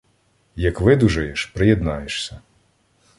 Як 0.55 0.81
видужаєш— 0.81 1.45
приєднаєшся. 1.53 2.39